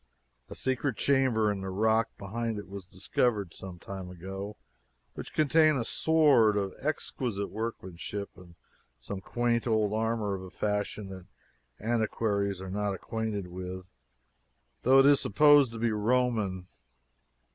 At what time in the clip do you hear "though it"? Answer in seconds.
14.81-15.05